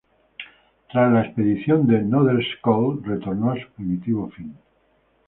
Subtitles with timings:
[0.91, 4.57] Tras la expedición de Nordenskiöld, retornó a su primitivo fin.